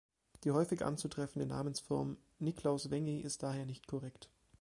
[0.45, 4.31] Die häufig anzutreffende Namensform "Niklaus Wengi" ist daher nicht korrekt.